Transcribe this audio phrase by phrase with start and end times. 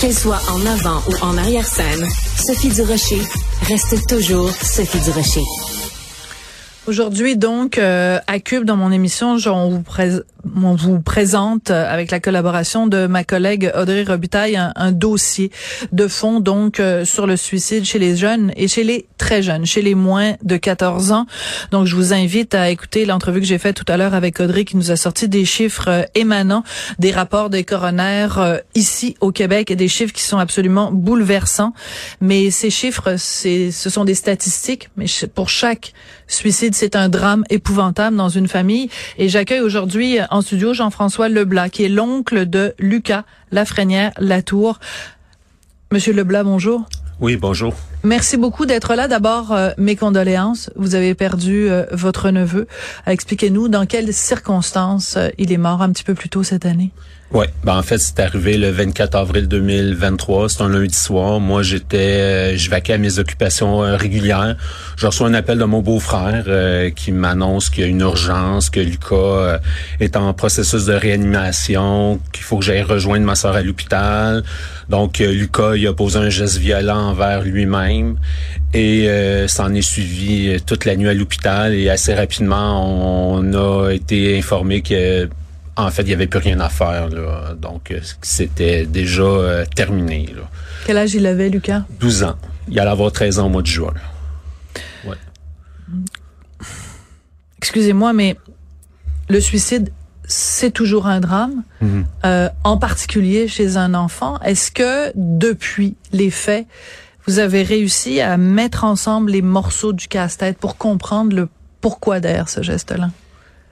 [0.00, 2.06] Qu'elle soit en avant ou en arrière-scène,
[2.36, 3.20] Sophie Durocher
[3.68, 5.42] reste toujours Sophie Durocher.
[6.86, 9.82] Aujourd'hui, donc, euh, à Cube, dans mon émission, on vous,
[10.56, 15.50] on vous présente, euh, avec la collaboration de ma collègue Audrey Robitaille, un, dossier
[15.92, 19.66] de fond, donc, euh, sur le suicide chez les jeunes et chez les très jeunes,
[19.66, 21.26] chez les moins de 14 ans.
[21.70, 24.64] Donc, je vous invite à écouter l'entrevue que j'ai faite tout à l'heure avec Audrey,
[24.64, 26.62] qui nous a sorti des chiffres émanant
[26.98, 31.72] des rapports des coronaires ici au Québec, et des chiffres qui sont absolument bouleversants.
[32.20, 35.92] Mais ces chiffres, c'est, ce sont des statistiques, mais pour chaque
[36.26, 38.88] suicide, c'est un drame épouvantable dans une famille.
[39.18, 44.80] Et j'accueille aujourd'hui en studio Jean-François Leblas, qui est l'oncle de Lucas Lafrenière Latour.
[45.92, 46.86] Monsieur Leblas, bonjour.
[47.20, 47.72] Oui, bonjour.
[48.04, 49.08] Merci beaucoup d'être là.
[49.08, 50.70] D'abord, euh, mes condoléances.
[50.76, 52.66] Vous avez perdu euh, votre neveu.
[53.06, 56.92] Expliquez-nous dans quelles circonstances euh, il est mort un petit peu plus tôt cette année.
[57.34, 61.40] Oui, ben en fait, c'est arrivé le 24 avril 2023, c'est un lundi soir.
[61.40, 64.56] Moi, j'étais euh, je vaquais à mes occupations euh, régulières.
[64.96, 68.70] Je reçois un appel de mon beau-frère euh, qui m'annonce qu'il y a une urgence,
[68.70, 69.58] que Lucas
[69.98, 74.44] est en processus de réanimation, qu'il faut que j'aille rejoindre ma soeur à l'hôpital.
[74.88, 77.93] Donc Lucas, il a posé un geste violent envers lui-même
[78.72, 79.08] et
[79.48, 84.38] ça en est suivi toute la nuit à l'hôpital et assez rapidement, on a été
[84.38, 85.28] informé que
[85.76, 87.08] en fait, il n'y avait plus rien à faire.
[87.08, 87.54] Là.
[87.54, 90.28] Donc, euh, c'était déjà euh, terminé.
[90.34, 90.42] Là.
[90.86, 91.82] Quel âge il avait, Lucas?
[92.00, 92.36] 12 ans.
[92.68, 93.92] Il allait avoir 13 ans au mois de juin.
[95.04, 95.16] Ouais.
[97.58, 98.36] Excusez-moi, mais
[99.28, 99.90] le suicide,
[100.26, 101.64] c'est toujours un drame,
[102.24, 104.38] euh, en particulier chez un enfant.
[104.40, 106.66] Est-ce que depuis les faits,
[107.26, 111.48] vous avez réussi à mettre ensemble les morceaux du casse-tête pour comprendre le
[111.80, 113.10] pourquoi derrière ce geste-là?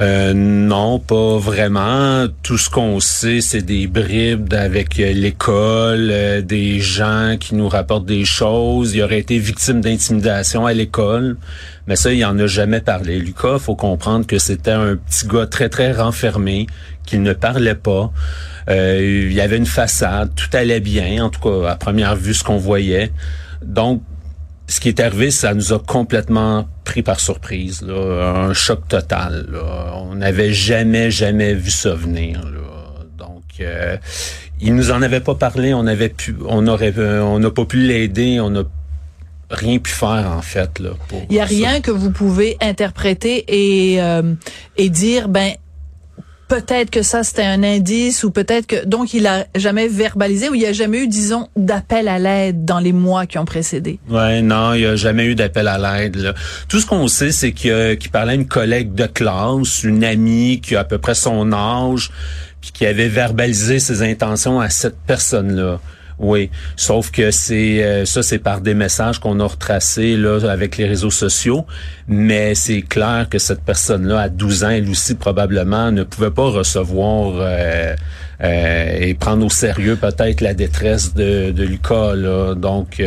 [0.00, 2.26] Euh, non, pas vraiment.
[2.44, 7.68] Tout ce qu'on sait, c'est des bribes avec euh, l'école, euh, des gens qui nous
[7.68, 8.94] rapportent des choses.
[8.94, 11.36] Il aurait été victime d'intimidation à l'école,
[11.88, 13.18] mais ça, il en a jamais parlé.
[13.18, 16.68] Lucas, faut comprendre que c'était un petit gars très très renfermé,
[17.04, 18.12] qu'il ne parlait pas.
[18.68, 22.44] il y avait une façade, tout allait bien, en tout cas à première vue, ce
[22.44, 23.10] qu'on voyait.
[23.64, 24.02] Donc
[24.68, 29.48] ce qui est arrivé, ça nous a complètement pris par surprise, un choc total.
[29.94, 32.42] On n'avait jamais, jamais vu ça venir.
[33.16, 33.96] Donc, euh,
[34.60, 37.64] il nous en avait pas parlé, on avait pu, on aurait, euh, on n'a pas
[37.64, 38.64] pu l'aider, on n'a
[39.50, 40.90] rien pu faire en fait là.
[41.30, 44.34] il y a rien que vous pouvez interpréter et euh,
[44.76, 45.52] et dire ben
[46.48, 50.54] peut-être que ça c'était un indice ou peut-être que donc il a jamais verbalisé ou
[50.54, 54.00] il y a jamais eu disons d'appel à l'aide dans les mois qui ont précédé?
[54.08, 56.34] Ouais, non, il y a jamais eu d'appel à l'aide.
[56.68, 60.74] Tout ce qu'on sait c'est qu'il parlait à une collègue de classe, une amie qui
[60.74, 62.10] a à peu près son âge,
[62.60, 65.80] puis qui avait verbalisé ses intentions à cette personne-là.
[66.18, 70.76] Oui, sauf que c'est euh, ça, c'est par des messages qu'on a retracés là avec
[70.76, 71.64] les réseaux sociaux,
[72.08, 76.50] mais c'est clair que cette personne-là, à 12 ans, elle aussi probablement ne pouvait pas
[76.50, 77.94] recevoir euh,
[78.42, 82.16] euh, et prendre au sérieux peut-être la détresse de, de Lucas.
[82.16, 82.54] Là.
[82.56, 83.00] Donc,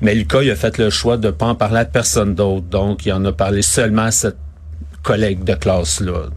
[0.00, 2.66] mais Lucas, il a fait le choix de pas en parler à personne d'autre.
[2.66, 4.41] Donc, il en a parlé seulement à cette
[5.02, 6.12] collègues de classe là.
[6.12, 6.28] Euh,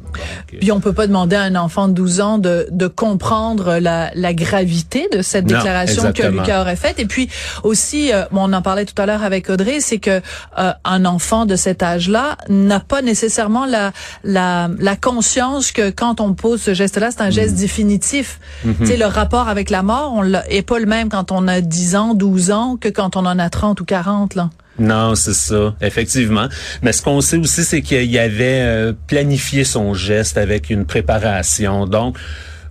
[0.59, 4.11] Puis on peut pas demander à un enfant de 12 ans de, de comprendre la,
[4.15, 6.99] la gravité de cette déclaration que Lucas aurait faite.
[6.99, 7.29] Et puis
[7.63, 10.21] aussi, euh, on en parlait tout à l'heure avec Audrey, c'est que
[10.57, 13.91] euh, un enfant de cet âge-là n'a pas nécessairement la,
[14.23, 17.59] la, la conscience que quand on pose ce geste-là, c'est un geste mm.
[17.59, 18.39] définitif.
[18.65, 18.77] Mm-hmm.
[18.79, 21.61] Tu sais, le rapport avec la mort, on est pas le même quand on a
[21.61, 24.49] 10 ans, 12 ans que quand on en a 30 ou 40 là.
[24.77, 26.47] Non, c'est ça, effectivement.
[26.81, 31.85] Mais ce qu'on sait aussi, c'est qu'il avait euh, planifié son geste avec une préparation.
[31.85, 32.17] Donc,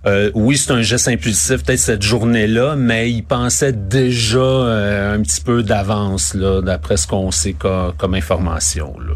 [0.05, 5.21] euh, oui, c'est un geste impulsif, peut-être cette journée-là, mais il pensait déjà euh, un
[5.21, 8.95] petit peu d'avance, là, d'après ce qu'on sait comme, information.
[8.99, 9.15] Là.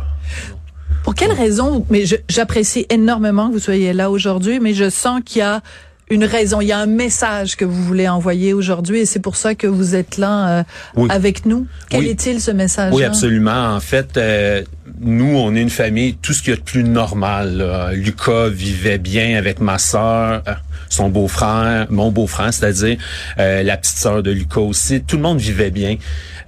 [1.03, 5.39] Pour quelle raison, mais j'apprécie énormément que vous soyez là aujourd'hui, mais je sens qu'il
[5.39, 5.61] y a
[6.09, 9.35] une raison, il y a un message que vous voulez envoyer aujourd'hui et c'est pour
[9.35, 10.65] ça que vous êtes là
[10.97, 11.67] euh, avec nous.
[11.89, 13.75] Quel est-il ce message Oui, absolument.
[13.75, 14.63] En fait, euh,
[14.99, 17.91] nous, on est une famille, tout ce qui est de plus normal.
[17.93, 20.53] Lucas vivait bien avec ma sœur, euh,
[20.89, 22.97] son beau-frère, mon beau-frère, c'est-à-dire
[23.37, 25.01] la petite sœur de Lucas aussi.
[25.01, 25.97] Tout le monde vivait bien.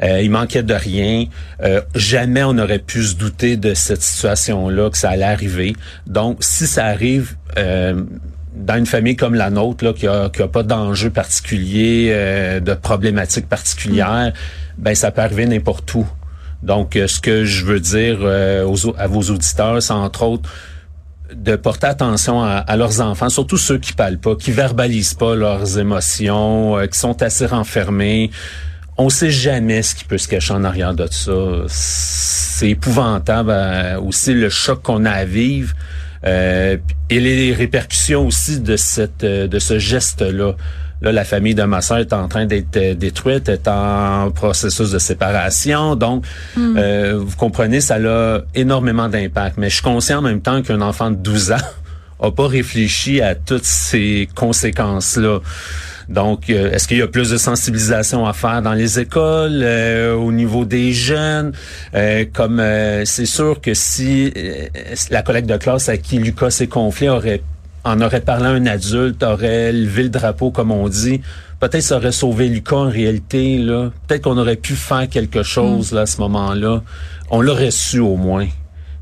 [0.02, 1.26] il manquait de rien.
[1.94, 5.76] jamais on aurait pu se douter de cette situation-là, que ça allait arriver.
[6.08, 7.36] Donc, si ça arrive,
[8.54, 12.60] dans une famille comme la nôtre, là, qui a, qui a pas d'enjeu particulier, euh,
[12.60, 14.82] de problématiques particulières, mm.
[14.82, 16.06] ben ça peut arriver n'importe où.
[16.64, 20.50] Donc, euh, ce que je veux dire euh, aux, à vos auditeurs, c'est entre autres
[21.34, 25.80] de porter attention à, leurs enfants, surtout ceux qui parlent pas, qui verbalisent pas leurs
[25.80, 28.32] émotions, qui sont assez renfermés.
[28.98, 31.32] On sait jamais ce qui peut se cacher en arrière de ça.
[31.68, 33.56] C'est épouvantable
[34.06, 35.74] aussi le choc qu'on a à vivre.
[36.24, 36.80] Et
[37.10, 40.56] les répercussions aussi de cette de ce geste là
[41.02, 45.00] la famille de ma soeur est en train d'être euh, détruite, est en processus de
[45.00, 45.96] séparation.
[45.96, 46.26] Donc,
[46.56, 46.78] hmm.
[46.78, 49.58] euh, vous comprenez, ça a énormément d'impact.
[49.58, 51.58] Mais je suis conscient en même temps qu'un enfant de 12 ans
[52.22, 55.40] a pas réfléchi à toutes ces conséquences-là.
[56.12, 59.64] Donc, euh, est-ce qu'il y a plus de sensibilisation à faire dans les écoles,
[60.16, 61.54] au niveau des jeunes?
[62.34, 62.62] comme
[63.06, 64.34] c'est sûr que si
[65.10, 67.42] la collègue de classe à qui Lucas s'est confié aurait
[67.84, 71.22] en aurait parlé un adulte, aurait levé le drapeau, comme on dit,
[71.60, 73.58] peut-être ça aurait sauvé Lucas en réalité.
[73.58, 73.92] Là.
[74.08, 75.96] Peut-être qu'on aurait pu faire quelque chose mm.
[75.96, 76.84] là, à ce moment-là.
[77.30, 78.46] On l'aurait su au moins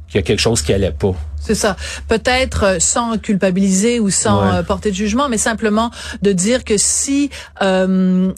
[0.07, 1.15] qu'il y a quelque chose qui allait pas.
[1.39, 1.75] C'est ça.
[2.07, 5.91] Peut-être euh, sans culpabiliser ou sans euh, porter de jugement, mais simplement
[6.21, 7.30] de dire que si
[7.62, 8.31] euh,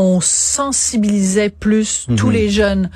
[0.00, 2.32] on sensibilisait plus tous mhm.
[2.32, 2.90] les jeunes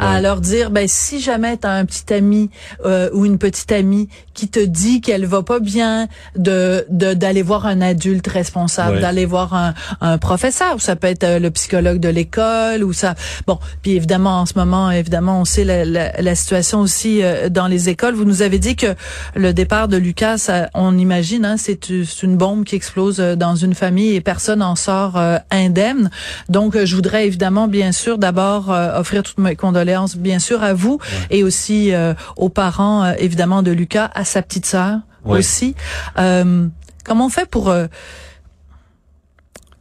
[0.00, 2.50] à leur dire ben si jamais tu as un petit ami
[2.84, 7.64] euh, ou une petite amie qui te dit qu'elle va pas bien de d'aller voir
[7.66, 12.08] un adulte responsable d'aller voir un, un professeur ça peut être euh, le psychologue de
[12.08, 13.14] l'école ou ça
[13.46, 17.68] bon puis évidemment en ce moment évidemment on sait la, la, situation aussi euh, dans
[17.68, 18.14] les écoles.
[18.14, 18.96] Vous nous avez dit que
[19.36, 24.16] le départ de Lucas on imagine hein, c'est une bombe qui explose dans une famille
[24.16, 25.20] et personne en sort
[25.52, 26.10] indemne
[26.48, 30.62] donc, euh, je voudrais évidemment, bien sûr, d'abord euh, offrir toutes mes condoléances, bien sûr,
[30.62, 30.98] à vous
[31.30, 35.74] et aussi euh, aux parents, évidemment, de Lucas, à sa petite sœur aussi.
[36.16, 37.74] comment on fait pour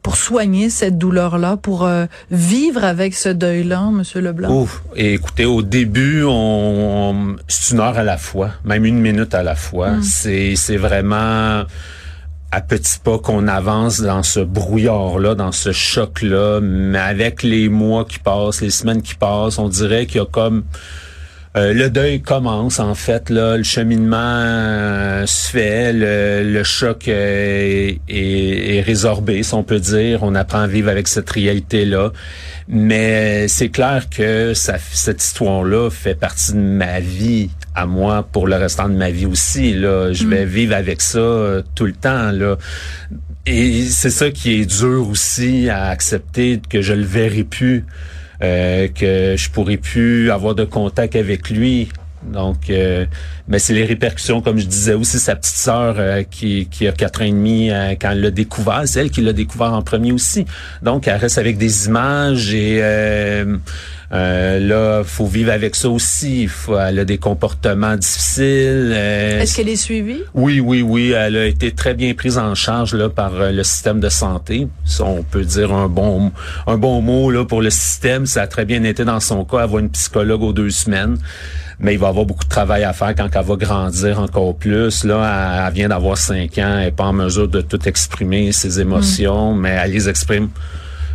[0.01, 1.89] pour soigner cette douleur-là, pour
[2.31, 4.61] vivre avec ce deuil-là, Monsieur Leblanc?
[4.61, 4.81] Ouf.
[4.95, 9.43] Et écoutez, au début, on, c'est une heure à la fois, même une minute à
[9.43, 9.89] la fois.
[9.89, 10.03] Hum.
[10.03, 11.63] C'est, c'est vraiment
[12.51, 18.05] à petits pas qu'on avance dans ce brouillard-là, dans ce choc-là, mais avec les mois
[18.05, 20.63] qui passent, les semaines qui passent, on dirait qu'il y a comme
[21.57, 27.93] euh, le deuil commence en fait là, le cheminement euh, se fait, le, choc euh,
[28.07, 30.21] est, résorbé, si on peut dire.
[30.21, 32.11] On apprend à vivre avec cette réalité là,
[32.67, 38.45] mais c'est clair que ça, cette histoire-là fait partie de ma vie à moi pour
[38.45, 39.73] le restant de ma vie aussi.
[39.73, 40.49] Là, je vais mm.
[40.49, 42.57] vivre avec ça tout le temps là.
[43.47, 47.85] Et c'est ça qui est dur aussi à accepter que je le verrai plus.
[48.43, 51.89] Euh, que je pourrais plus avoir de contact avec lui.
[52.23, 53.05] Donc, euh,
[53.47, 56.91] mais c'est les répercussions, comme je disais aussi, sa petite sœur euh, qui, qui a
[56.91, 60.11] quatre ans et demi quand elle l'a découvert, c'est elle qui l'a découvert en premier
[60.11, 60.45] aussi.
[60.83, 62.79] Donc, elle reste avec des images et
[64.13, 66.47] euh, là, faut vivre avec ça aussi.
[66.47, 68.93] Faut, elle a des comportements difficiles.
[68.93, 70.21] Euh, Est-ce qu'elle est suivie?
[70.33, 71.11] Oui, oui, oui.
[71.11, 74.67] Elle a été très bien prise en charge là par euh, le système de santé.
[74.85, 76.31] Ça, on peut dire un bon
[76.67, 78.25] un bon mot là pour le système.
[78.25, 79.63] Ça a très bien été dans son cas.
[79.63, 81.17] Elle voit une psychologue aux deux semaines
[81.79, 85.03] mais il va avoir beaucoup de travail à faire quand elle va grandir encore plus.
[85.03, 88.79] Là, elle, vient d'avoir cinq ans, elle n'est pas en mesure de tout exprimer ses
[88.79, 89.59] émotions, mm.
[89.59, 90.49] mais elle les exprime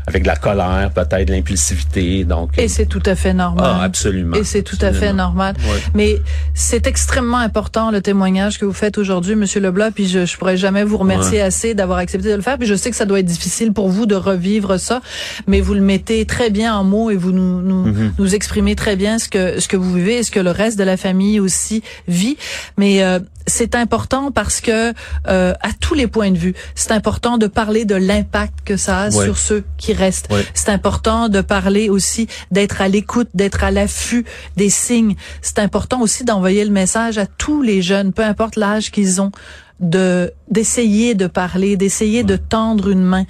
[0.06, 2.24] avec de la colère, peut-être de l'impulsivité.
[2.24, 3.64] Donc et c'est tout à fait normal.
[3.66, 4.36] Ah, absolument.
[4.36, 5.54] Et c'est tout à fait normal.
[5.94, 6.20] Mais
[6.54, 9.90] c'est extrêmement important le témoignage que vous faites aujourd'hui, Monsieur Leblanc.
[9.94, 12.58] Puis je, je pourrais jamais vous remercier assez d'avoir accepté de le faire.
[12.58, 15.00] Puis je sais que ça doit être difficile pour vous de revivre ça,
[15.46, 18.12] mais vous le mettez très bien en mots et vous nous nous, mm-hmm.
[18.18, 20.78] nous exprimez très bien ce que ce que vous vivez et ce que le reste
[20.78, 22.36] de la famille aussi vit.
[22.76, 24.92] Mais euh, c'est important parce que
[25.28, 29.00] euh, à tous les points de vue, c'est important de parler de l'impact que ça
[29.00, 30.01] a sur ceux qui restent.
[30.10, 34.24] C'est important de parler aussi d'être à l'écoute, d'être à l'affût
[34.56, 35.16] des signes.
[35.40, 39.32] C'est important aussi d'envoyer le message à tous les jeunes, peu importe l'âge qu'ils ont,
[39.80, 43.24] de d'essayer de parler, d'essayer de tendre une main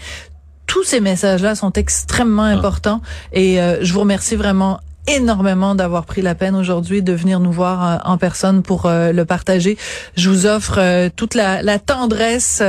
[0.73, 2.57] tous ces messages-là sont extrêmement ah.
[2.57, 3.02] importants
[3.35, 7.50] et euh, je vous remercie vraiment énormément d'avoir pris la peine aujourd'hui de venir nous
[7.50, 9.76] voir euh, en personne pour euh, le partager.
[10.16, 12.62] Je vous offre euh, toute la, la tendresse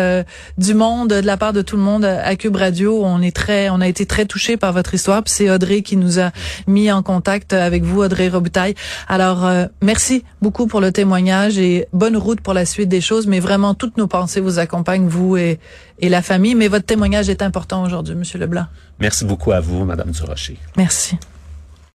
[0.57, 3.03] du monde de la part de tout le monde à Cube Radio.
[3.03, 5.21] On est très, on a été très touchés par votre histoire.
[5.25, 6.31] C'est Audrey qui nous a
[6.67, 8.75] mis en contact avec vous, Audrey Robitaille.
[9.07, 9.49] Alors
[9.81, 13.27] merci beaucoup pour le témoignage et bonne route pour la suite des choses.
[13.27, 15.59] Mais vraiment toutes nos pensées vous accompagnent, vous et,
[15.99, 16.55] et la famille.
[16.55, 18.65] Mais votre témoignage est important aujourd'hui, Monsieur Leblanc.
[18.99, 20.57] Merci beaucoup à vous, Madame Durocher.
[20.77, 21.17] Merci.